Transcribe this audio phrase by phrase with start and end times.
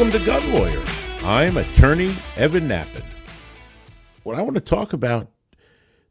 [0.00, 0.82] Welcome to Gun Lawyer.
[1.24, 3.04] I'm attorney Evan Nappen.
[4.22, 5.30] What I want to talk about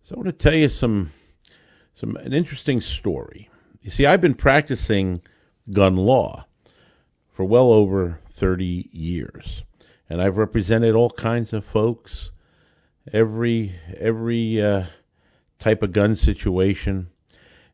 [0.05, 1.09] is I want to tell you some
[1.95, 3.49] some an interesting story.
[3.81, 5.23] You see, I've been practicing
[5.71, 6.45] gun law
[7.31, 9.63] for well over 30 years.
[10.07, 12.29] And I've represented all kinds of folks,
[13.11, 14.83] every every uh,
[15.57, 17.09] type of gun situation,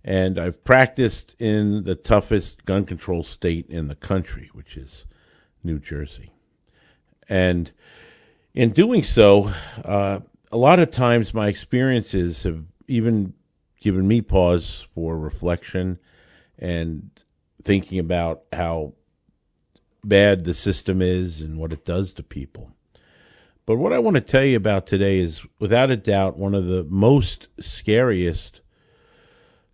[0.01, 5.03] and I've practiced in the toughest gun control state in the country, which is
[5.65, 6.31] New Jersey.
[7.27, 7.71] And
[8.53, 9.51] in doing so,
[9.83, 10.19] uh,
[10.51, 13.33] a lot of times my experiences have even
[13.81, 15.99] given me pause for reflection
[16.57, 17.09] and
[17.63, 18.93] thinking about how
[20.03, 22.71] bad the system is and what it does to people.
[23.65, 26.67] But what I want to tell you about today is, without a doubt, one of
[26.67, 28.61] the most scariest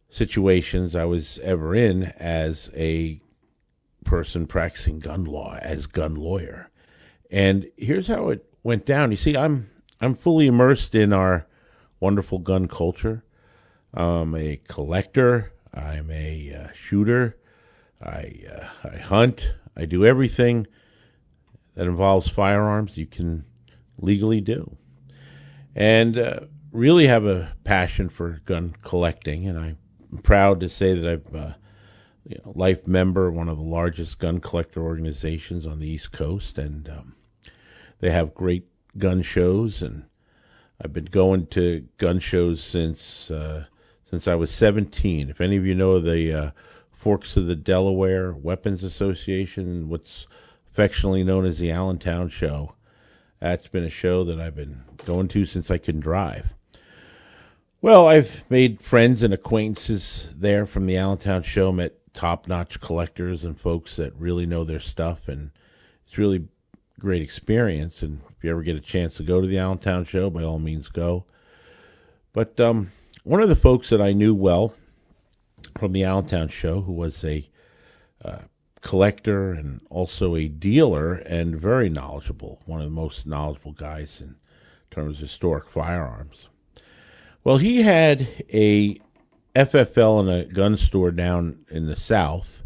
[0.09, 3.21] situations I was ever in as a
[4.03, 6.69] person practicing gun law, as gun lawyer.
[7.29, 9.11] And here's how it went down.
[9.11, 11.47] You see, I'm I'm fully immersed in our
[11.99, 13.23] wonderful gun culture.
[13.93, 15.53] I'm a collector.
[15.73, 17.37] I'm a uh, shooter.
[18.01, 19.53] I uh, I hunt.
[19.75, 20.67] I do everything
[21.75, 23.45] that involves firearms you can
[23.97, 24.77] legally do,
[25.75, 26.41] and uh,
[26.71, 29.47] really have a passion for gun collecting.
[29.47, 29.77] And I'm
[30.23, 31.53] proud to say that I've uh,
[32.25, 36.57] you know, life member one of the largest gun collector organizations on the East Coast,
[36.57, 37.15] and um,
[37.99, 39.81] they have great gun shows.
[39.81, 40.05] And
[40.81, 43.65] I've been going to gun shows since uh,
[44.03, 45.29] since I was 17.
[45.29, 46.51] If any of you know the uh,
[46.91, 50.27] Forks of the Delaware Weapons Association, what's
[50.71, 52.75] affectionately known as the Allentown Show.
[53.39, 56.55] That's been a show that I've been going to since I can drive.
[57.81, 63.43] Well, I've made friends and acquaintances there from the Allentown Show, met top notch collectors
[63.43, 65.51] and folks that really know their stuff, and
[66.05, 66.47] it's really
[66.99, 68.01] great experience.
[68.01, 70.59] And if you ever get a chance to go to the Allentown Show, by all
[70.59, 71.25] means go.
[72.33, 72.91] But um,
[73.23, 74.75] one of the folks that I knew well
[75.77, 77.45] from the Allentown show, who was a
[78.23, 78.39] uh,
[78.81, 84.35] collector and also a dealer and very knowledgeable, one of the most knowledgeable guys in
[84.89, 86.47] terms of historic firearms.
[87.43, 88.97] Well, he had a
[89.55, 92.63] FFL in a gun store down in the South,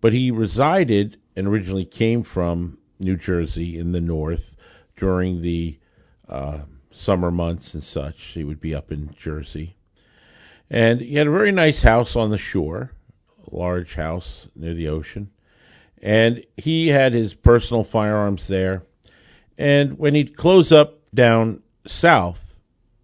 [0.00, 4.56] but he resided and originally came from New Jersey in the North
[4.96, 5.78] during the
[6.28, 6.60] uh,
[6.90, 8.22] summer months and such.
[8.22, 9.76] He would be up in Jersey.
[10.70, 12.92] And he had a very nice house on the shore,
[13.50, 15.30] large house near the ocean.
[16.02, 18.84] And he had his personal firearms there.
[19.58, 22.54] And when he'd close up down south,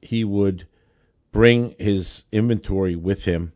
[0.01, 0.67] he would
[1.37, 3.53] bring his inventory with him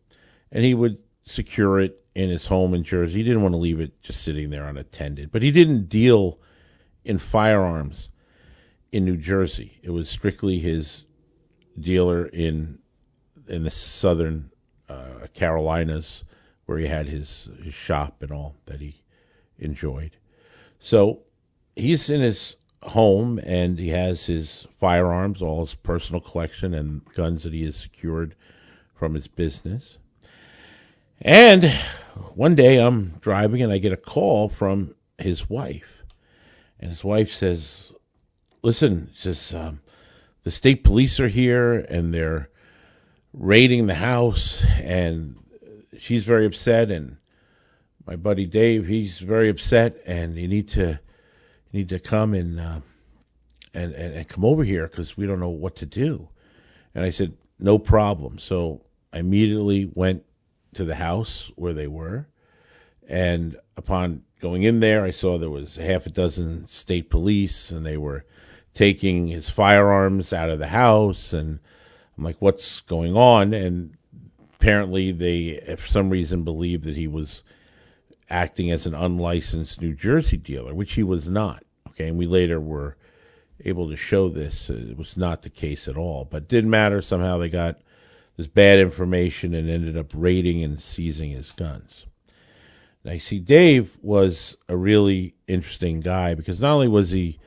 [0.52, 3.14] and he would secure it in his home in Jersey.
[3.14, 5.32] He didn't want to leave it just sitting there unattended.
[5.32, 6.38] But he didn't deal
[7.06, 8.10] in firearms
[8.92, 9.78] in New Jersey.
[9.82, 11.04] It was strictly his
[11.78, 12.80] dealer in
[13.48, 14.50] in the southern
[14.86, 16.22] uh, Carolinas,
[16.66, 19.02] where he had his his shop and all that he
[19.58, 20.18] enjoyed.
[20.78, 21.22] So
[21.74, 27.42] he's in his home and he has his firearms, all his personal collection, and guns
[27.42, 28.34] that he has secured
[28.94, 29.98] from his business.
[31.20, 31.64] And
[32.34, 36.02] one day I'm driving and I get a call from his wife.
[36.78, 37.92] And his wife says,
[38.62, 39.80] Listen, says, um,
[40.42, 42.50] the state police are here and they're
[43.32, 45.36] raiding the house, and
[45.98, 46.90] she's very upset.
[46.90, 47.16] And
[48.06, 51.00] my buddy Dave, he's very upset, and you need to
[51.72, 52.80] need to come and uh,
[53.72, 56.28] and, and and come over here because we don't know what to do.
[56.94, 58.38] And I said, no problem.
[58.38, 58.82] So
[59.12, 60.24] I immediately went
[60.74, 62.28] to the house where they were,
[63.08, 67.84] and upon going in there, I saw there was half a dozen state police, and
[67.84, 68.24] they were
[68.72, 71.58] taking his firearms out of the house and
[72.20, 73.54] I'm like, what's going on?
[73.54, 73.96] And
[74.52, 77.42] apparently, they, for some reason, believed that he was
[78.30, 81.64] acting as an unlicensed New Jersey dealer, which he was not.
[81.88, 82.96] Okay, and we later were
[83.64, 84.70] able to show this.
[84.70, 87.02] It was not the case at all, but didn't matter.
[87.02, 87.80] Somehow they got
[88.36, 92.06] this bad information and ended up raiding and seizing his guns.
[93.04, 97.38] Now, you see, Dave was a really interesting guy because not only was he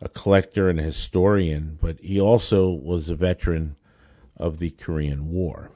[0.00, 3.76] a collector and a historian, but he also was a veteran
[4.36, 5.70] of the Korean War.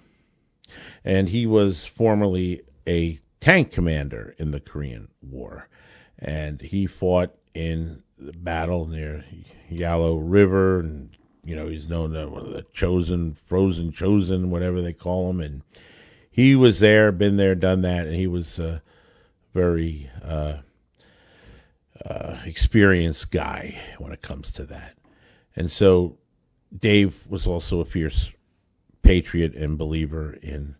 [1.04, 5.68] And he was formerly a tank commander in the Korean War.
[6.18, 9.24] And he fought in the battle near
[9.68, 10.78] Yalu River.
[10.78, 11.10] And,
[11.44, 15.40] you know, he's known as one of the chosen, frozen Chosin, whatever they call him.
[15.40, 15.62] And
[16.30, 18.06] he was there, been there, done that.
[18.06, 18.80] And he was a
[19.52, 20.58] very uh,
[22.06, 24.96] uh, experienced guy when it comes to that.
[25.56, 26.16] And so
[26.76, 28.30] Dave was also a fierce
[29.02, 30.76] patriot and believer in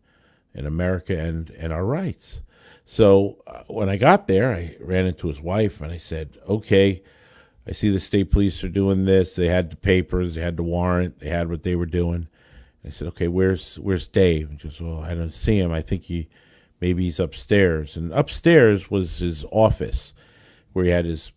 [0.54, 2.40] in America and, and our rights.
[2.84, 7.02] So uh, when I got there, I ran into his wife and I said, "Okay,
[7.66, 9.36] I see the state police are doing this.
[9.36, 12.28] They had the papers, they had the warrant, they had what they were doing."
[12.84, 15.72] I said, "Okay, where's where's Dave?" And she goes, "Well, I don't see him.
[15.72, 16.28] I think he
[16.80, 20.12] maybe he's upstairs." And upstairs was his office,
[20.72, 21.32] where he had his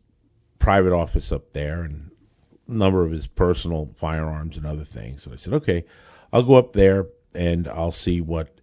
[0.57, 2.09] private office up there and
[2.67, 5.25] a number of his personal firearms and other things.
[5.25, 5.85] And I said, "Okay,
[6.33, 8.54] I'll go up there and I'll see what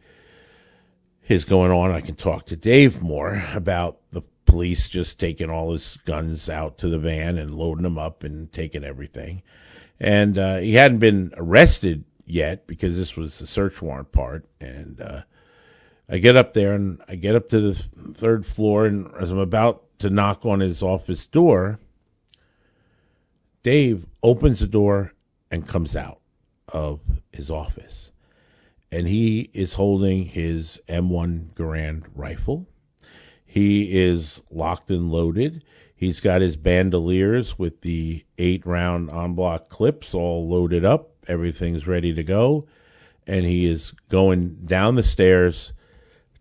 [1.33, 1.91] is going on.
[1.91, 6.79] I can talk to Dave more about the police just taking all his guns out
[6.79, 9.43] to the van and loading them up and taking everything."
[9.99, 14.47] And uh, he hadn't been arrested yet because this was the search warrant part.
[14.61, 15.23] And uh,
[16.09, 19.39] I get up there and I get up to the third floor, and as I'm
[19.39, 21.79] about to knock on his office door,
[23.63, 25.13] Dave opens the door
[25.51, 26.21] and comes out
[26.69, 27.01] of
[27.33, 28.12] his office.
[28.93, 32.69] And he is holding his M1 Garand rifle.
[33.45, 35.65] He is locked and loaded.
[35.97, 41.87] He's got his bandoliers with the eight round en bloc clips all loaded up everything's
[41.87, 42.67] ready to go,
[43.27, 45.73] and he is going down the stairs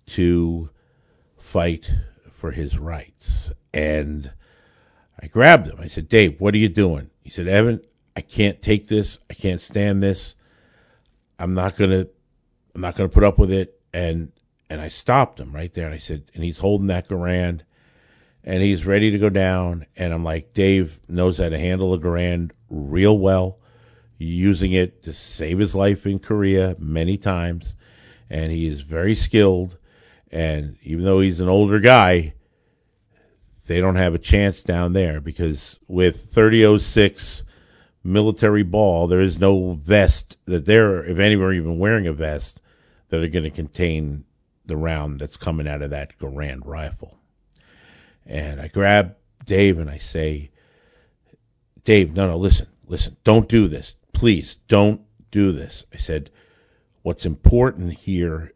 [0.08, 0.70] to
[1.38, 1.92] fight
[2.32, 3.52] for his rights.
[3.74, 4.32] And
[5.22, 5.78] I grabbed him.
[5.80, 7.10] I said, Dave, what are you doing?
[7.22, 7.82] He said, Evan,
[8.16, 9.20] I can't take this.
[9.30, 10.36] I can't stand this.
[11.40, 12.08] I'm not gonna
[12.74, 13.80] I'm not gonna put up with it.
[13.94, 14.32] And
[14.70, 17.62] and I stopped him right there and I said, and he's holding that Garand
[18.44, 19.86] and he's ready to go down.
[19.96, 23.60] And I'm like, Dave knows how to handle a Garand real well
[24.18, 27.76] using it to save his life in Korea many times,
[28.30, 29.78] and he is very skilled.
[30.32, 32.36] And even though he's an older guy,
[33.66, 37.44] they don't have a chance down there because with 3006
[38.04, 42.61] military ball, there is no vest that they're, if any are even wearing a vest,
[43.12, 44.26] that are going to contain
[44.66, 47.20] the round that's coming out of that Garand rifle.
[48.26, 49.16] And I grab
[49.46, 50.50] Dave and I say,
[51.84, 55.84] Dave, no, no, listen, listen, don't do this please don't do this.
[55.92, 56.30] I said,
[57.02, 58.54] what's important here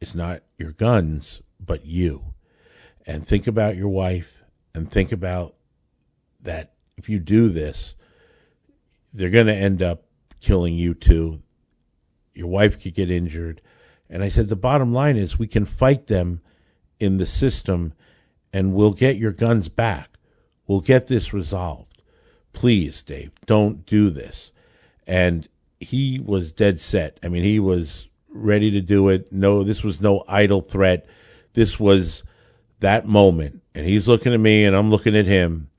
[0.00, 2.34] is not your guns, but you.
[3.04, 4.44] And think about your wife
[4.74, 5.56] and think about
[6.40, 7.96] that if you do this,
[9.12, 10.04] they're going to end up
[10.40, 11.42] killing you too.
[12.32, 13.60] Your wife could get injured.
[14.10, 16.40] And I said, the bottom line is we can fight them
[16.98, 17.92] in the system
[18.52, 20.10] and we'll get your guns back.
[20.66, 22.02] We'll get this resolved.
[22.52, 24.52] Please, Dave, don't do this
[25.06, 25.48] and
[25.80, 27.18] he was dead set.
[27.22, 29.32] I mean, he was ready to do it.
[29.32, 31.06] No, this was no idle threat.
[31.54, 32.22] This was
[32.80, 33.62] that moment.
[33.74, 35.70] And he's looking at me and I'm looking at him.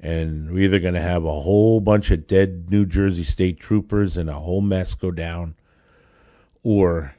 [0.00, 4.16] And we're either going to have a whole bunch of dead New Jersey state troopers
[4.16, 5.54] and a whole mess go down,
[6.64, 7.14] or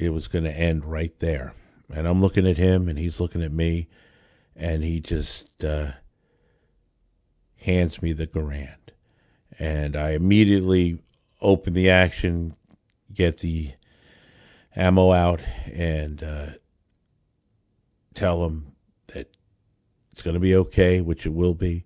[0.00, 1.54] it was going to end right there.
[1.92, 3.88] And I'm looking at him and he's looking at me.
[4.56, 5.92] And he just uh,
[7.56, 8.76] hands me the Garand
[9.60, 10.98] and I immediately
[11.40, 12.54] open the action,
[13.12, 13.72] get the
[14.74, 16.46] ammo out, and uh,
[18.14, 18.72] tell them
[19.08, 19.30] that
[20.12, 21.84] it's going to be okay, which it will be.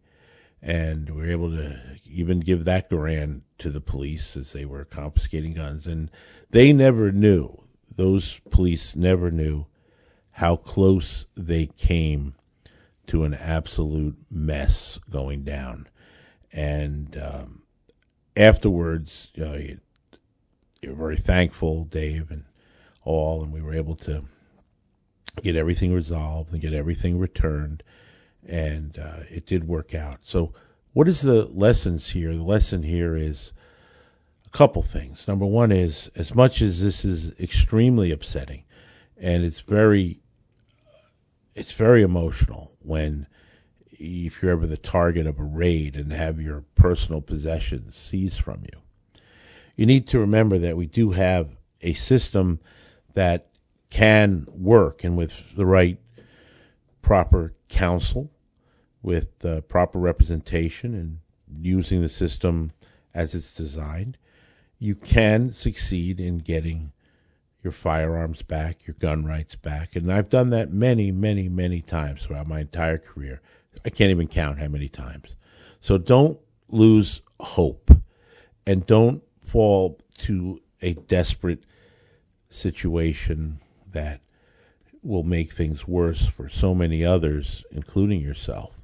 [0.62, 1.78] And we are able to
[2.08, 5.86] even give that Garand to the police as they were confiscating guns.
[5.86, 6.10] And
[6.50, 7.63] they never knew,
[7.96, 9.66] those police never knew
[10.32, 12.34] how close they came
[13.06, 15.88] to an absolute mess going down.
[16.52, 17.62] And um,
[18.36, 19.80] afterwards, you know, you,
[20.82, 22.44] you're very thankful, Dave, and
[23.04, 24.24] all, and we were able to
[25.42, 27.82] get everything resolved and get everything returned,
[28.46, 30.18] and uh, it did work out.
[30.22, 30.52] So,
[30.92, 32.34] what is the lessons here?
[32.34, 33.52] The lesson here is
[34.54, 35.26] couple things.
[35.26, 38.62] Number one is as much as this is extremely upsetting,
[39.18, 40.20] and it's very,
[41.56, 43.26] it's very emotional when
[43.90, 48.62] if you're ever the target of a raid and have your personal possessions seized from
[48.62, 48.80] you.
[49.74, 52.60] You need to remember that we do have a system
[53.14, 53.48] that
[53.90, 55.98] can work and with the right
[57.02, 58.30] proper counsel,
[59.02, 59.26] with
[59.68, 61.18] proper representation and
[61.60, 62.70] using the system
[63.12, 64.16] as it's designed,
[64.78, 66.92] you can succeed in getting
[67.62, 69.96] your firearms back, your gun rights back.
[69.96, 73.40] And I've done that many, many, many times throughout my entire career.
[73.84, 75.34] I can't even count how many times.
[75.80, 76.38] So don't
[76.68, 77.90] lose hope
[78.66, 81.64] and don't fall to a desperate
[82.50, 84.20] situation that
[85.02, 88.76] will make things worse for so many others, including yourself.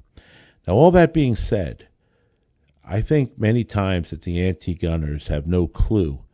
[0.67, 1.87] Now, all that being said,
[2.91, 6.25] I think many times that the anti gunners have no clue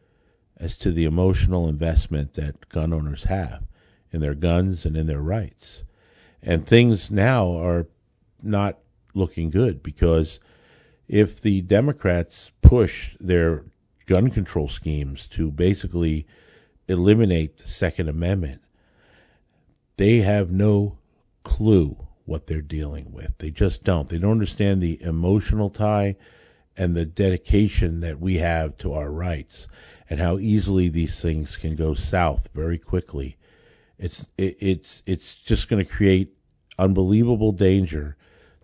[0.60, 3.68] as to the emotional investment that gun owners have
[4.12, 5.84] in their guns and in their rights.
[6.42, 7.86] And things now are
[8.42, 8.80] not
[9.14, 10.40] looking good because
[11.08, 13.66] if the Democrats push their
[14.08, 16.26] gun control schemes to basically
[16.88, 18.64] eliminate the Second Amendment,
[19.98, 20.98] they have no
[21.44, 23.38] clue what they're dealing with.
[23.38, 24.10] They just don't.
[24.10, 26.16] They don't understand the emotional tie
[26.78, 29.68] and the dedication that we have to our rights
[30.10, 33.36] and how easily these things can go south very quickly.
[33.98, 36.34] It's it, it's it's just going to create
[36.78, 38.16] unbelievable danger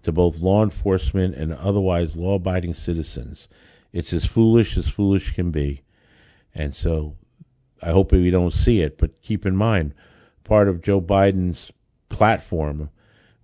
[0.04, 3.48] to both law enforcement and otherwise law-abiding citizens.
[3.92, 5.82] It's as foolish as foolish can be,
[6.54, 7.16] and so
[7.82, 8.98] I hope we don't see it.
[8.98, 9.94] But keep in mind,
[10.44, 11.72] part of Joe Biden's
[12.10, 12.90] platform,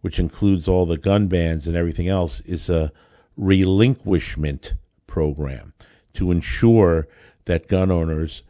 [0.01, 2.91] which includes all the gun bans and everything else, is a
[3.39, 4.73] relinquishment
[5.07, 5.73] program
[6.13, 7.07] to ensure
[7.45, 8.43] that gun owners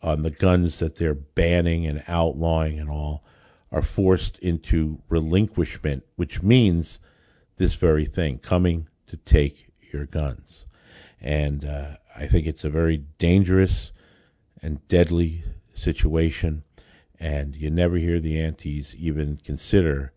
[0.00, 3.24] on the guns that they're banning and outlawing and all
[3.72, 7.00] are forced into relinquishment, which means
[7.56, 10.64] this very thing coming to take your guns.
[11.20, 13.90] And uh, I think it's a very dangerous
[14.62, 15.42] and deadly
[15.74, 16.62] situation.
[17.18, 20.12] And you never hear the antis even consider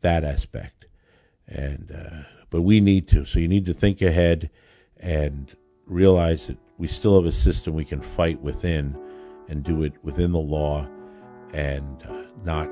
[0.00, 0.86] that aspect.
[1.46, 3.24] And uh, but we need to.
[3.24, 4.50] So you need to think ahead
[4.96, 5.54] and
[5.86, 8.96] realize that we still have a system we can fight within
[9.48, 10.86] and do it within the law
[11.52, 12.68] and uh, not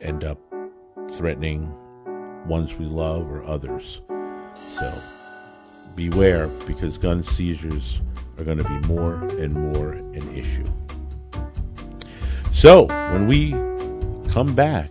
[0.00, 0.38] end up
[1.10, 1.72] threatening
[2.46, 4.00] ones we love or others.
[4.54, 4.92] So
[5.94, 8.00] beware because gun seizures
[8.38, 10.64] are going to be more and more an issue.
[12.52, 13.52] So when we
[14.30, 14.90] come back,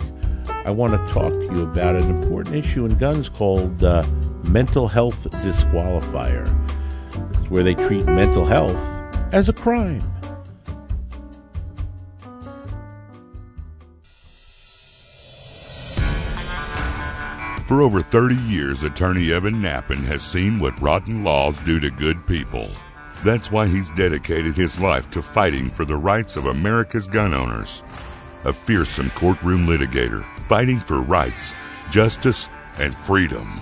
[0.65, 4.03] I want to talk to you about an important issue in guns called uh,
[4.47, 6.47] mental health disqualifier.
[7.35, 8.79] It's where they treat mental health
[9.33, 10.01] as a crime.
[17.69, 22.25] For over 30 years, attorney Evan Nappen has seen what rotten laws do to good
[22.25, 22.71] people.
[23.23, 27.83] That's why he's dedicated his life to fighting for the rights of America's gun owners.
[28.45, 31.53] A fearsome courtroom litigator, fighting for rights,
[31.91, 33.61] justice, and freedom.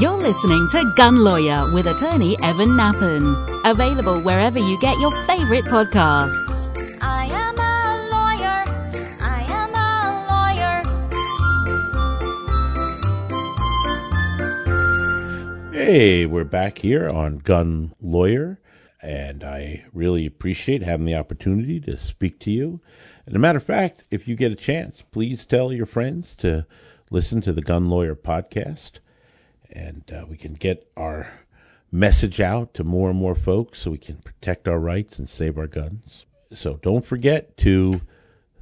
[0.00, 3.36] You're listening to Gun Lawyer with attorney Evan Nappen.
[3.70, 6.70] Available wherever you get your favorite podcasts.
[7.02, 8.64] I am a lawyer.
[9.20, 10.24] I am a
[15.68, 15.84] lawyer.
[15.84, 18.58] Hey, we're back here on Gun Lawyer,
[19.02, 22.80] and I really appreciate having the opportunity to speak to you.
[23.26, 26.66] And a matter of fact, if you get a chance, please tell your friends to
[27.10, 28.92] listen to the Gun Lawyer podcast,
[29.72, 31.32] and uh, we can get our
[31.92, 35.58] message out to more and more folks so we can protect our rights and save
[35.58, 36.24] our guns.
[36.52, 38.00] So don't forget to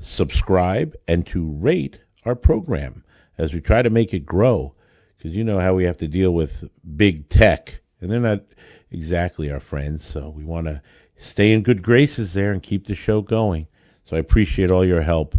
[0.00, 3.05] subscribe and to rate our program
[3.37, 4.75] as we try to make it grow.
[5.17, 8.43] Because you know how we have to deal with big tech and they're not
[8.91, 10.05] exactly our friends.
[10.05, 10.83] So we want to
[11.17, 13.67] stay in good graces there and keep the show going.
[14.05, 15.37] So i appreciate all your help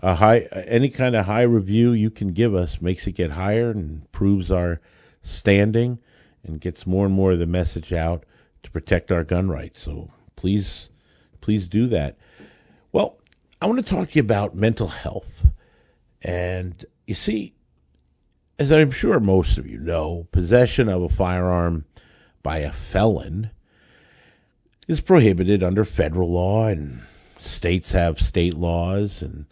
[0.00, 3.70] a high any kind of high review you can give us makes it get higher
[3.70, 4.80] and improves our
[5.22, 5.98] standing
[6.44, 8.24] and gets more and more of the message out
[8.62, 9.80] to protect our gun rights.
[9.82, 10.90] So please
[11.40, 12.16] please do that.
[12.92, 13.18] Well
[13.60, 15.46] i want to talk to you about mental health.
[16.22, 17.56] And you see
[18.58, 21.84] as I'm sure most of you know, possession of a firearm
[22.42, 23.50] by a felon
[24.88, 27.02] is prohibited under federal law, and
[27.38, 29.46] states have state laws, and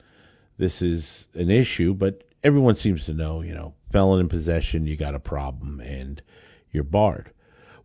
[0.57, 4.97] this is an issue, but everyone seems to know, you know, felon in possession, you
[4.97, 6.23] got a problem, and
[6.71, 7.31] you're barred.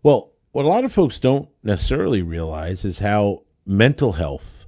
[0.03, 4.65] Well, what a lot of folks don't necessarily realize is how mental health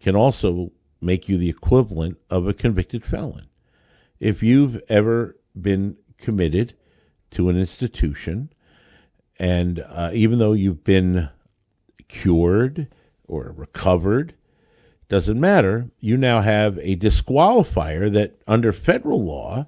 [0.00, 3.48] can also make you the equivalent of a convicted felon.
[4.20, 6.74] If you've ever been committed
[7.30, 8.52] to an institution,
[9.38, 11.28] and uh, even though you've been
[12.08, 12.88] cured
[13.26, 14.34] or recovered,
[15.08, 15.90] doesn't matter.
[16.00, 19.66] You now have a disqualifier that, under federal law,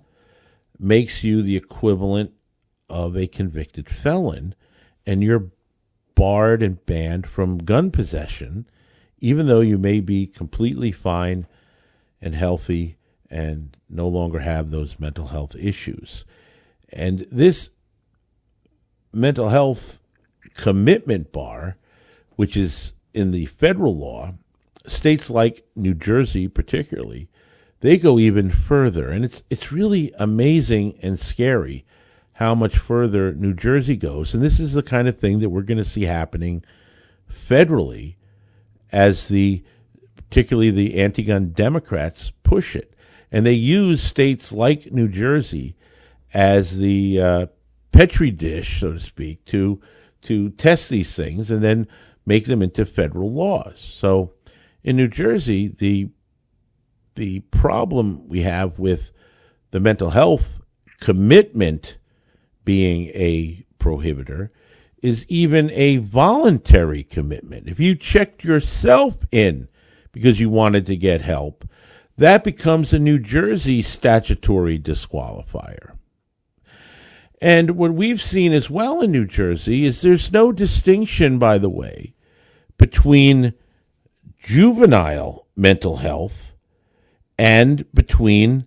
[0.79, 2.33] makes you the equivalent
[2.89, 4.55] of a convicted felon,
[5.07, 5.51] and you're
[6.15, 8.67] barred and banned from gun possession,
[9.19, 11.47] even though you may be completely fine
[12.21, 12.97] and healthy
[13.31, 16.25] and no longer have those mental health issues.
[16.93, 17.71] And this
[19.13, 20.01] mental health
[20.55, 21.77] commitment bar,
[22.37, 24.35] which is in the federal law,
[24.91, 27.29] states like New Jersey particularly,
[27.81, 29.09] they go even further.
[29.09, 31.85] And it's it's really amazing and scary
[32.35, 34.35] how much further New Jersey goes.
[34.35, 36.65] And this is the kind of thing that we're going to see happening
[37.31, 38.17] federally
[38.93, 39.63] as the
[40.17, 42.95] particularly the anti-gun Democrats push it.
[43.33, 45.77] And they use states like New Jersey
[46.33, 47.47] as the uh,
[47.93, 49.81] petri dish, so to speak, to
[50.23, 51.87] to test these things and then
[52.27, 53.81] make them into federal laws.
[53.81, 54.33] So
[54.83, 56.11] in New Jersey, the
[57.17, 59.11] the problem we have with
[59.73, 60.61] the mental health
[61.01, 61.99] commitment
[62.65, 64.51] being a prohibitor
[65.03, 67.69] is even a voluntary commitment.
[67.69, 69.69] If you checked yourself in
[70.13, 71.69] because you wanted to get help,
[72.17, 75.97] that becomes a New Jersey statutory disqualifier.
[77.41, 81.71] And what we've seen as well in New Jersey is there's no distinction, by the
[81.71, 82.15] way,
[82.77, 83.55] between
[84.41, 86.53] juvenile mental health
[87.39, 88.65] and between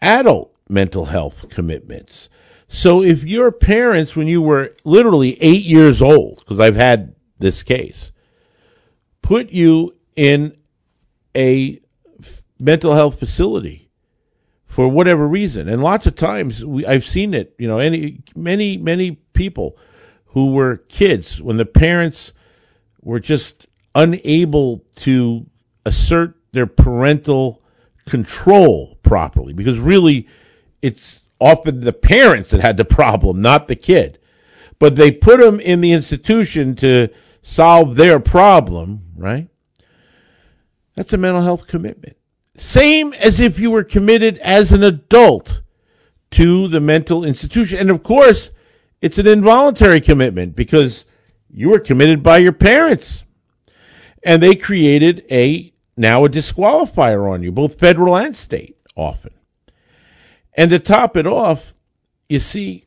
[0.00, 2.28] adult mental health commitments.
[2.68, 7.62] So if your parents, when you were literally eight years old, because I've had this
[7.62, 8.12] case,
[9.22, 10.56] put you in
[11.34, 11.80] a
[12.60, 13.90] mental health facility
[14.66, 17.54] for whatever reason, and lots of times we, I've seen it.
[17.58, 19.78] You know, any many many people
[20.26, 22.32] who were kids when the parents
[23.00, 25.46] were just unable to
[25.84, 27.62] assert their parental
[28.06, 30.26] control properly because really
[30.82, 34.18] it's often the parents that had the problem, not the kid.
[34.78, 37.08] But they put them in the institution to
[37.42, 39.48] solve their problem, right?
[40.94, 42.16] That's a mental health commitment.
[42.56, 45.62] Same as if you were committed as an adult
[46.32, 47.78] to the mental institution.
[47.78, 48.50] And of course,
[49.00, 51.04] it's an involuntary commitment because
[51.50, 53.24] you were committed by your parents.
[54.22, 59.32] And they created a now a disqualifier on you, both federal and state, often.
[60.54, 61.74] And to top it off,
[62.28, 62.84] you see,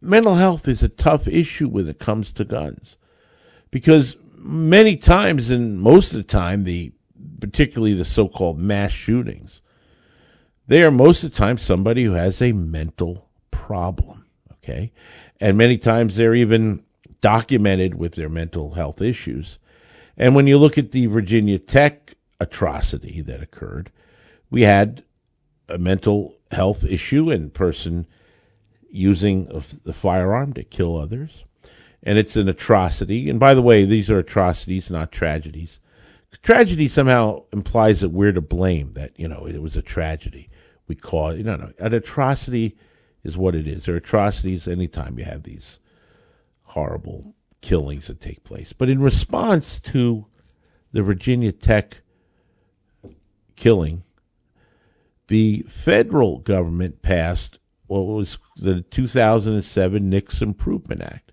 [0.00, 2.96] mental health is a tough issue when it comes to guns.
[3.70, 6.92] Because many times, and most of the time, the
[7.40, 9.62] particularly the so called mass shootings,
[10.66, 14.26] they are most of the time somebody who has a mental problem.
[14.54, 14.92] Okay.
[15.40, 16.84] And many times they're even
[17.20, 19.58] documented with their mental health issues.
[20.18, 23.92] And when you look at the Virginia Tech atrocity that occurred,
[24.50, 25.04] we had
[25.68, 28.06] a mental health issue and person
[28.90, 29.46] using
[29.84, 31.44] the firearm to kill others.
[32.02, 33.30] And it's an atrocity.
[33.30, 35.78] And by the way, these are atrocities, not tragedies.
[36.42, 40.48] Tragedy somehow implies that we're to blame, that, you know, it was a tragedy.
[40.86, 41.72] We it, no, no.
[41.78, 42.76] An atrocity
[43.22, 43.84] is what it is.
[43.84, 45.78] There are atrocities anytime you have these
[46.62, 48.72] horrible killings that take place.
[48.72, 50.26] But in response to
[50.92, 52.02] the Virginia Tech
[53.56, 54.04] killing,
[55.28, 61.32] the federal government passed what was the 2007 NICS Improvement Act.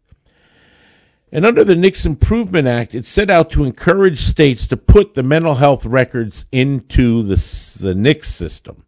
[1.32, 5.24] And under the NICS Improvement Act, it set out to encourage states to put the
[5.24, 7.36] mental health records into the,
[7.82, 8.86] the NICS system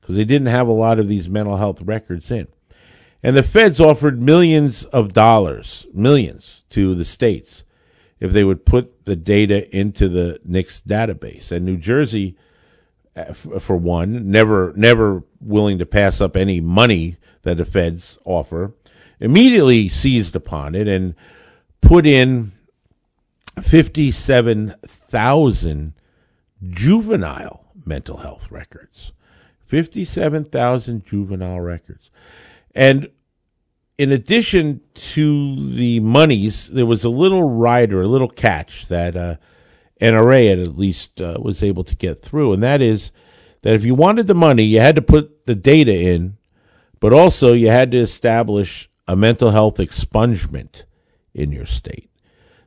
[0.00, 2.48] because they didn't have a lot of these mental health records in.
[3.22, 7.64] And the feds offered millions of dollars, millions to the states
[8.20, 11.52] if they would put the data into the NICS database.
[11.52, 12.36] And New Jersey
[13.18, 18.74] uh, for one, never never willing to pass up any money that the feds offer,
[19.18, 21.16] immediately seized upon it and
[21.80, 22.52] put in
[23.60, 25.94] 57,000
[26.70, 29.12] juvenile mental health records.
[29.66, 32.10] 57,000 juvenile records.
[32.74, 33.10] And
[33.98, 39.36] in addition to the monies, there was a little rider, a little catch that uh,
[40.00, 43.10] NRA at least uh, was able to get through, and that is
[43.62, 46.36] that if you wanted the money, you had to put the data in,
[47.00, 50.84] but also you had to establish a mental health expungement
[51.34, 52.10] in your state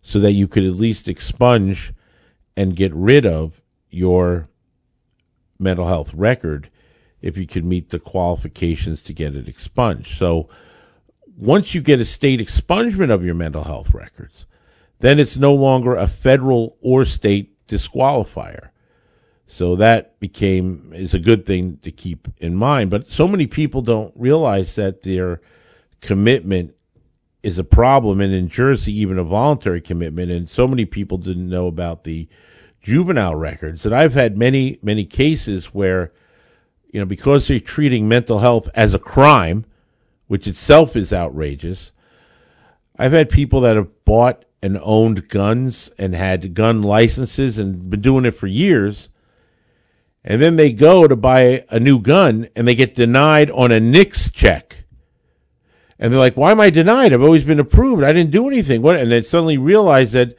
[0.02, 1.94] so that you could at least expunge
[2.58, 4.50] and get rid of your
[5.60, 6.70] mental health record
[7.22, 10.18] if you could meet the qualifications to get it expunged.
[10.18, 10.50] So
[11.38, 14.46] once you get a state expungement of your mental health records,
[15.00, 18.70] then it's no longer a federal or state disqualifier.
[19.48, 22.90] So that became is a good thing to keep in mind.
[22.90, 25.42] But so many people don't realize that their
[26.00, 26.74] commitment
[27.44, 30.32] is a problem, and in Jersey, even a voluntary commitment.
[30.32, 32.30] And so many people didn't know about the
[32.82, 33.86] juvenile records.
[33.86, 36.14] And I've had many, many cases where,
[36.92, 39.66] you know, because they're treating mental health as a crime,
[40.28, 41.92] which itself is outrageous.
[42.98, 48.02] I've had people that have bought and owned guns and had gun licenses and been
[48.02, 49.10] doing it for years.
[50.24, 53.80] And then they go to buy a new gun and they get denied on a
[53.80, 54.84] NICS check.
[55.98, 57.14] And they're like, why am I denied?
[57.14, 58.04] I've always been approved.
[58.04, 58.82] I didn't do anything.
[58.82, 58.98] What?
[58.98, 60.36] And then suddenly realize that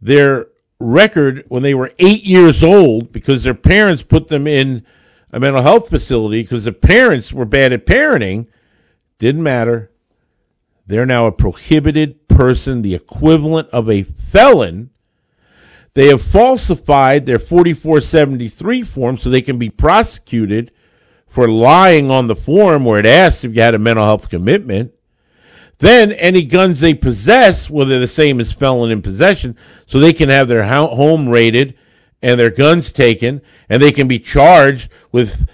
[0.00, 0.46] their
[0.78, 4.86] record when they were eight years old, because their parents put them in
[5.32, 8.46] a mental health facility because the parents were bad at parenting,
[9.18, 9.90] didn't matter.
[10.86, 14.90] They're now a prohibited person, the equivalent of a felon.
[15.94, 20.70] They have falsified their 4473 form so they can be prosecuted
[21.26, 24.92] for lying on the form where it asks if you had a mental health commitment.
[25.78, 30.12] Then any guns they possess, well, they're the same as felon in possession, so they
[30.12, 31.76] can have their home raided
[32.22, 35.48] and their guns taken, and they can be charged with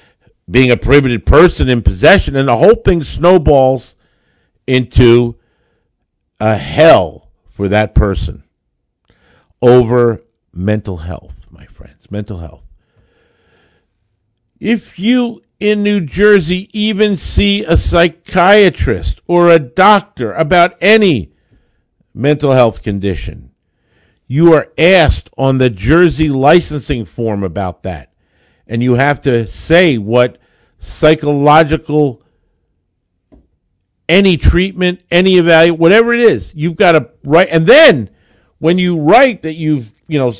[0.50, 3.94] being a prohibited person in possession, and the whole thing snowballs
[4.66, 5.37] into
[6.40, 8.42] a hell for that person
[9.62, 10.22] over
[10.53, 12.11] mental health, my friends.
[12.11, 12.62] Mental health.
[14.61, 21.33] If you in New Jersey even see a psychiatrist or a doctor about any
[22.12, 23.54] mental health condition,
[24.35, 28.12] you are asked on the Jersey licensing form about that
[28.66, 30.38] and you have to say what
[30.81, 32.20] psychological
[34.09, 37.47] any treatment, any evaluation, whatever it is, you've got to write.
[37.53, 38.11] And then
[38.59, 40.35] when you write that you've, you know,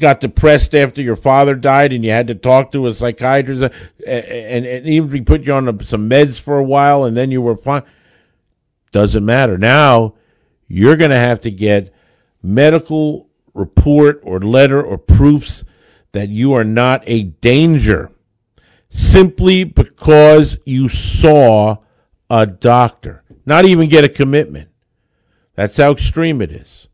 [0.00, 3.68] got depressed after your father died and you had to talk to a psychiatrist uh,
[4.08, 7.54] and, and even put you on some meds for a while and then you were
[7.56, 7.82] fine.
[8.92, 9.58] Doesn't matter.
[9.58, 10.14] Now
[10.68, 11.93] you're going to have to get
[12.44, 15.64] medical report or letter or proofs
[16.12, 18.10] that you are not a danger
[18.90, 21.76] simply because you saw
[22.30, 24.68] a doctor, not even get a commitment.
[25.54, 26.88] That's how extreme it is.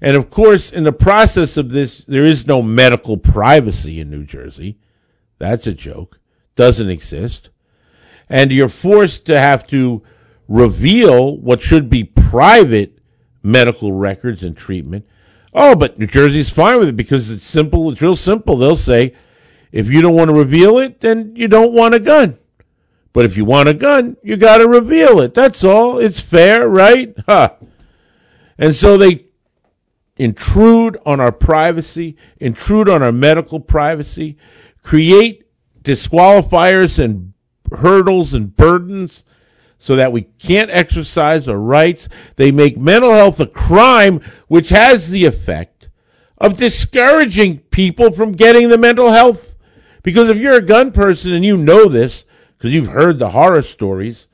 [0.00, 4.24] And of course, in the process of this, there is no medical privacy in New
[4.24, 4.78] Jersey.
[5.38, 6.20] That's a joke.
[6.56, 7.50] Doesn't exist.
[8.28, 10.02] And you're forced to have to
[10.46, 12.93] reveal what should be private
[13.44, 15.04] medical records and treatment
[15.54, 17.90] Oh, but New Jersey's fine with it because it's simple.
[17.90, 18.56] It's real simple.
[18.56, 19.14] They'll say,
[19.70, 22.38] if you don't want to reveal it, then you don't want a gun.
[23.12, 25.32] But if you want a gun, you got to reveal it.
[25.32, 25.98] That's all.
[25.98, 27.14] It's fair, right?
[27.28, 27.54] Huh.
[28.58, 29.26] And so they
[30.16, 34.36] intrude on our privacy, intrude on our medical privacy,
[34.82, 35.44] create
[35.82, 37.32] disqualifiers and
[37.72, 39.22] hurdles and burdens
[39.84, 42.08] so that we can't exercise our rights.
[42.36, 45.90] They make mental health a crime, which has the effect
[46.38, 49.56] of discouraging people from getting the mental health.
[50.02, 52.24] Because if you're a gun person and you know this,
[52.56, 54.26] because you've heard the horror stories,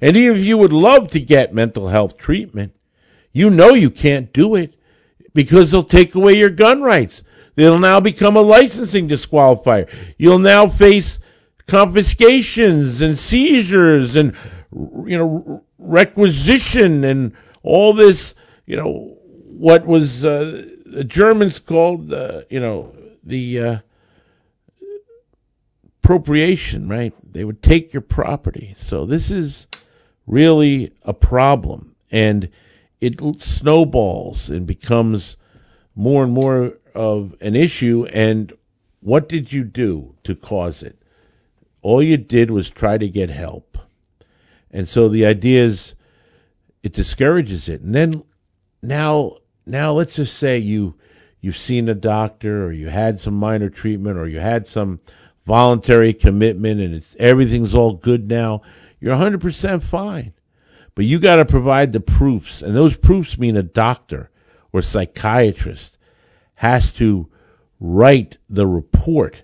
[0.00, 2.74] and if you would love to get mental health treatment,
[3.30, 4.74] you know you can't do it
[5.34, 7.22] because they'll take away your gun rights.
[7.56, 9.86] They'll now become a licensing disqualifier.
[10.16, 11.18] You'll now face
[11.66, 14.34] confiscations and seizures and
[14.74, 17.32] you know, requisition and
[17.62, 18.34] all this,
[18.66, 23.78] you know, what was uh, the Germans called, uh, you know, the uh,
[26.02, 27.14] appropriation, right?
[27.22, 28.74] They would take your property.
[28.76, 29.66] So this is
[30.26, 32.50] really a problem, and
[33.00, 35.36] it snowballs and becomes
[35.94, 38.06] more and more of an issue.
[38.12, 38.52] And
[39.00, 40.98] what did you do to cause it?
[41.82, 43.78] All you did was try to get help.
[44.74, 45.94] And so the idea is
[46.82, 47.80] it discourages it.
[47.80, 48.24] And then
[48.82, 50.96] now now let's just say you
[51.40, 55.00] you've seen a doctor or you had some minor treatment or you had some
[55.46, 58.62] voluntary commitment and it's everything's all good now.
[58.98, 60.34] You're 100% fine.
[60.96, 62.60] But you got to provide the proofs.
[62.60, 64.30] And those proofs mean a doctor
[64.72, 65.96] or psychiatrist
[66.56, 67.28] has to
[67.78, 69.43] write the report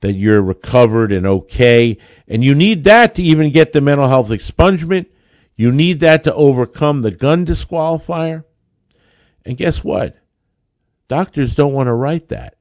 [0.00, 1.98] that you're recovered and okay.
[2.26, 5.06] And you need that to even get the mental health expungement.
[5.56, 8.44] You need that to overcome the gun disqualifier.
[9.44, 10.16] And guess what?
[11.08, 12.56] Doctors don't want to write that.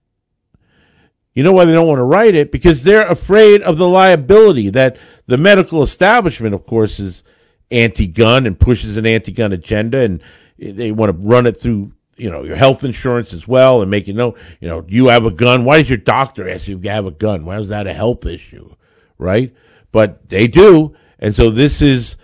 [1.33, 2.51] You know why they don't want to write it?
[2.51, 4.97] Because they're afraid of the liability that
[5.27, 7.23] the medical establishment, of course, is
[7.71, 10.21] anti-gun and pushes an anti-gun agenda, and
[10.57, 14.07] they want to run it through, you know, your health insurance as well, and make
[14.07, 15.65] you know, you know, you have a gun.
[15.65, 17.45] Why does your doctor ask you if you have a gun?
[17.45, 18.75] Why is that a health issue,
[19.17, 19.53] right?
[19.91, 22.17] But they do, and so this is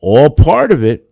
[0.00, 1.06] all part of it.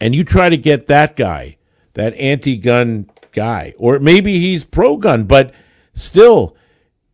[0.00, 1.58] And you try to get that guy,
[1.94, 5.54] that anti-gun guy, or maybe he's pro-gun, but
[5.94, 6.56] still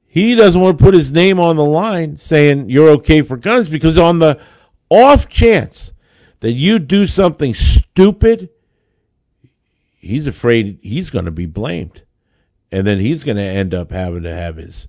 [0.06, 3.68] he doesn't want to put his name on the line saying you're okay for guns
[3.68, 4.40] because on the
[4.90, 5.92] off chance
[6.40, 8.48] that you do something stupid,
[9.98, 12.02] he's afraid he's going to be blamed.
[12.70, 14.87] And then he's going to end up having to have his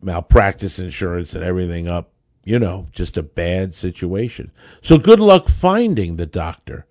[0.00, 2.12] malpractice insurance and everything up.
[2.44, 4.50] You know, just a bad situation.
[4.82, 6.86] So good luck finding the doctor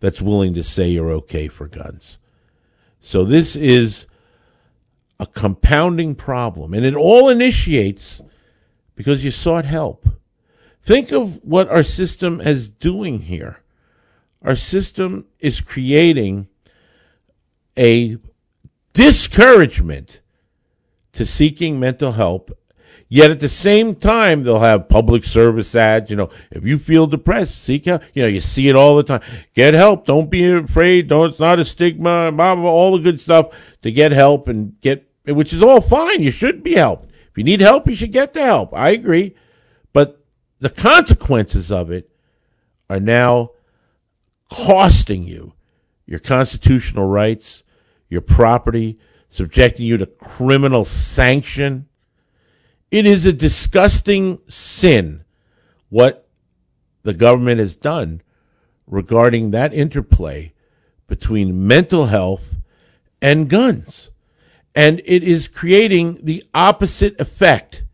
[0.00, 2.18] that's willing to say you're okay for guns.
[3.00, 4.06] So this is
[5.18, 6.74] a compounding problem.
[6.74, 8.20] And it all initiates
[8.94, 10.06] because you sought help.
[10.82, 13.61] Think of what our system is doing here.
[14.44, 16.48] Our system is creating
[17.78, 18.16] a
[18.92, 20.20] discouragement
[21.12, 22.50] to seeking mental help.
[23.08, 26.10] Yet at the same time, they'll have public service ads.
[26.10, 28.02] You know, if you feel depressed, seek help.
[28.14, 29.20] You know, you see it all the time.
[29.52, 30.06] Get help.
[30.06, 31.08] Don't be afraid.
[31.08, 32.32] Don't, it's not a stigma.
[32.32, 36.22] Blah, blah, all the good stuff to get help and get, which is all fine.
[36.22, 37.10] You should be helped.
[37.30, 38.72] If you need help, you should get the help.
[38.74, 39.36] I agree.
[39.92, 40.24] But
[40.58, 42.10] the consequences of it
[42.88, 43.50] are now
[44.52, 45.54] costing you
[46.06, 47.62] your constitutional rights,
[48.08, 48.98] your property,
[49.30, 51.86] subjecting you to criminal sanction.
[52.90, 55.24] It is a disgusting sin
[55.88, 56.28] what
[57.02, 58.20] the government has done
[58.86, 60.52] regarding that interplay
[61.06, 62.56] between mental health
[63.22, 64.10] and guns.
[64.74, 67.84] And it is creating the opposite effect.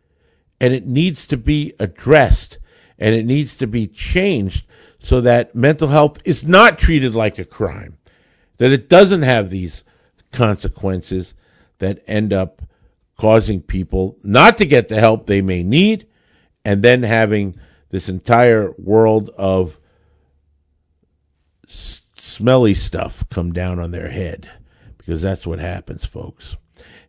[0.60, 2.58] And it needs to be addressed
[2.98, 4.66] and it needs to be changed
[5.08, 7.96] so that mental health is not treated like a crime,
[8.58, 9.82] that it doesn't have these
[10.32, 11.32] consequences
[11.78, 12.60] that end up
[13.16, 16.06] causing people not to get the help they may need
[16.62, 19.80] and then having this entire world of
[21.66, 24.46] s- smelly stuff come down on their head
[24.98, 26.58] because that's what happens folks.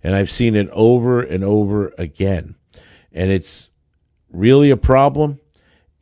[0.01, 2.55] And i've seen it over and over again.
[3.12, 3.67] And it's
[4.31, 5.41] really a problem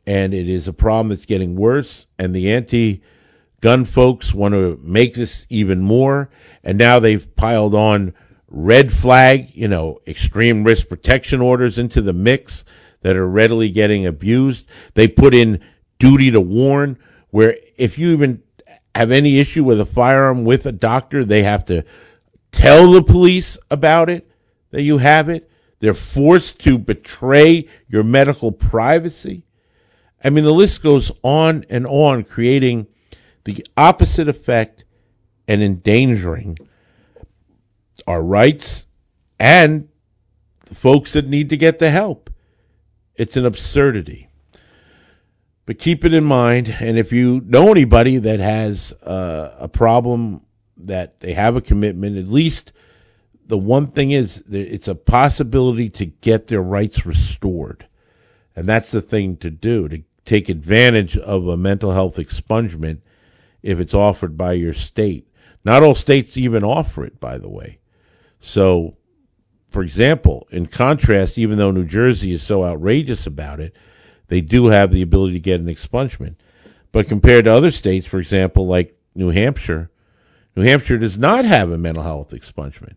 [0.08, 3.02] and it is a problem that's getting worse and the anti
[3.60, 6.30] gun folks want to make this even more
[6.64, 8.14] and now they've piled on
[8.48, 12.64] red flag you know extreme risk protection orders into the mix
[13.02, 14.66] that are readily getting abused.
[14.94, 15.60] They put in
[15.98, 16.98] duty to warn
[17.30, 18.42] where if you even
[18.94, 21.84] have any issue with a firearm with a doctor they have to
[22.50, 24.30] tell the police about it
[24.70, 25.50] that you have it.
[25.80, 29.44] They're forced to betray your medical privacy
[30.22, 32.86] I mean, the list goes on and on, creating
[33.44, 34.84] the opposite effect
[35.46, 36.58] and endangering
[38.06, 38.86] our rights
[39.38, 39.88] and
[40.66, 42.30] the folks that need to get the help.
[43.14, 44.28] It's an absurdity.
[45.66, 50.42] But keep it in mind, and if you know anybody that has uh, a problem
[50.78, 52.72] that they have a commitment, at least
[53.44, 57.87] the one thing is it's a possibility to get their rights restored.
[58.58, 62.98] And that's the thing to do to take advantage of a mental health expungement
[63.62, 65.28] if it's offered by your state.
[65.64, 67.78] Not all states even offer it, by the way.
[68.40, 68.96] So,
[69.68, 73.76] for example, in contrast, even though New Jersey is so outrageous about it,
[74.26, 76.34] they do have the ability to get an expungement.
[76.90, 79.88] But compared to other states, for example, like New Hampshire,
[80.56, 82.96] New Hampshire does not have a mental health expungement.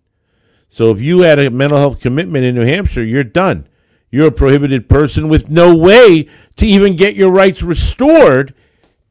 [0.70, 3.68] So if you had a mental health commitment in New Hampshire, you're done.
[4.12, 8.54] You're a prohibited person with no way to even get your rights restored,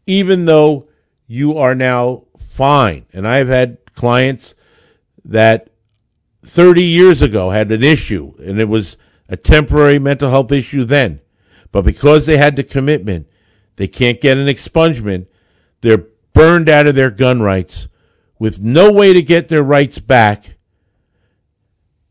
[0.06, 0.88] even though
[1.26, 3.06] you are now fine.
[3.14, 4.54] And I've had clients
[5.24, 5.70] that
[6.42, 11.20] 30 years ago had an issue, and it was a temporary mental health issue then.
[11.72, 13.26] But because they had the commitment,
[13.76, 15.26] they can't get an expungement.
[15.80, 17.88] They're burned out of their gun rights
[18.38, 20.56] with no way to get their rights back.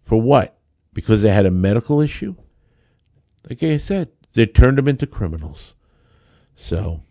[0.05, 0.57] For what?
[0.93, 2.35] Because they had a medical issue?
[3.49, 5.73] Like I said, they turned them into criminals.
[6.55, 7.01] So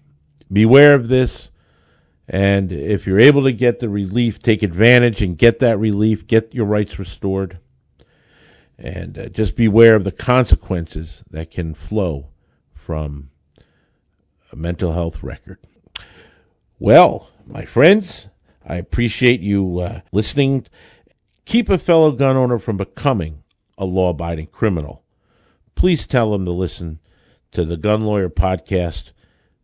[0.51, 1.51] beware of this.
[2.29, 6.55] And if you're able to get the relief, take advantage and get that relief, get
[6.55, 7.59] your rights restored.
[8.79, 12.29] And uh, just beware of the consequences that can flow
[12.73, 13.31] from
[14.53, 15.59] a mental health record.
[16.79, 18.29] Well, my friends,
[18.65, 20.67] I appreciate you uh, listening.
[21.47, 23.43] Keep a fellow gun owner from becoming
[23.77, 25.03] a law abiding criminal.
[25.79, 26.99] Please tell them to listen
[27.53, 29.13] to the Gun Lawyer podcast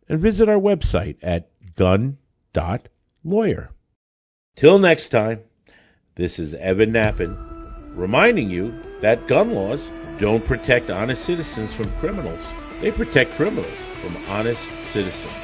[0.09, 2.20] and visit our website at gun.lawyer.
[4.55, 5.40] Till next time,
[6.14, 7.37] this is Evan Nappen
[7.96, 12.38] reminding you that gun laws don't protect honest citizens from criminals.
[12.81, 15.43] They protect criminals from honest citizens.